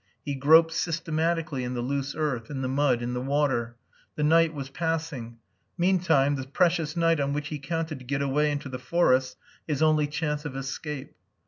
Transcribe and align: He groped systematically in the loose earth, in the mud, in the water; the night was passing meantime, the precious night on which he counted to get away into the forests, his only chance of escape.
He 0.25 0.33
groped 0.33 0.71
systematically 0.71 1.63
in 1.63 1.75
the 1.75 1.81
loose 1.83 2.15
earth, 2.15 2.49
in 2.49 2.63
the 2.63 2.67
mud, 2.67 3.03
in 3.03 3.13
the 3.13 3.21
water; 3.21 3.75
the 4.15 4.23
night 4.23 4.51
was 4.51 4.71
passing 4.71 5.37
meantime, 5.77 6.37
the 6.37 6.47
precious 6.47 6.97
night 6.97 7.19
on 7.19 7.33
which 7.33 7.49
he 7.49 7.59
counted 7.59 7.99
to 7.99 8.05
get 8.05 8.23
away 8.23 8.49
into 8.49 8.67
the 8.67 8.79
forests, 8.79 9.35
his 9.67 9.83
only 9.83 10.07
chance 10.07 10.43
of 10.43 10.55
escape. 10.55 11.13